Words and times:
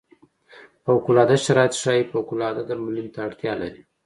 فوق 0.83 1.05
العاده 1.11 1.37
شرایط 1.45 1.73
ښايي 1.81 2.03
فوق 2.11 2.27
العاده 2.35 2.61
درملنې 2.69 3.09
ته 3.13 3.19
اړتیا 3.27 3.53
لري. 3.61 3.81